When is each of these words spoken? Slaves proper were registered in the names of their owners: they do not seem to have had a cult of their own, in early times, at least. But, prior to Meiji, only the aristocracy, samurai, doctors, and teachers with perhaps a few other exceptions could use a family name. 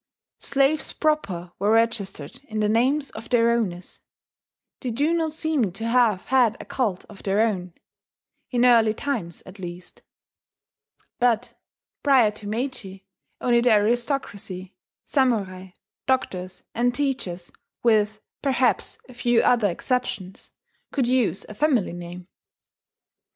Slaves 0.39 0.93
proper 0.93 1.51
were 1.59 1.69
registered 1.69 2.41
in 2.45 2.59
the 2.59 2.67
names 2.67 3.11
of 3.11 3.29
their 3.29 3.51
owners: 3.51 3.99
they 4.79 4.89
do 4.89 5.13
not 5.13 5.31
seem 5.33 5.71
to 5.73 5.85
have 5.85 6.25
had 6.25 6.57
a 6.59 6.65
cult 6.65 7.05
of 7.05 7.21
their 7.21 7.39
own, 7.41 7.75
in 8.49 8.65
early 8.65 8.95
times, 8.95 9.43
at 9.45 9.59
least. 9.59 10.01
But, 11.19 11.53
prior 12.01 12.31
to 12.31 12.47
Meiji, 12.47 13.05
only 13.41 13.61
the 13.61 13.73
aristocracy, 13.73 14.73
samurai, 15.05 15.67
doctors, 16.07 16.63
and 16.73 16.95
teachers 16.95 17.51
with 17.83 18.21
perhaps 18.41 18.97
a 19.07 19.13
few 19.13 19.41
other 19.43 19.69
exceptions 19.69 20.49
could 20.91 21.05
use 21.07 21.45
a 21.47 21.53
family 21.53 21.93
name. 21.93 22.27